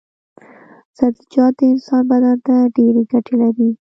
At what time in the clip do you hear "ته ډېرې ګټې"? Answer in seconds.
2.45-3.35